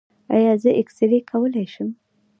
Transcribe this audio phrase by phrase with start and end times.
[0.35, 1.89] ایا زه اکسرې کولی شم؟